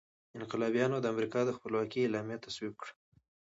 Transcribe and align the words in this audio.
انقلابیانو 0.37 0.97
د 1.01 1.05
امریکا 1.13 1.39
د 1.45 1.51
خپلواکۍ 1.57 1.99
اعلامیه 2.03 2.43
تصویب 2.45 2.73
کړه. 2.81 2.93